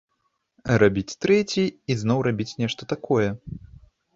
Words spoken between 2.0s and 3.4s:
зноў рабіць нешта такое.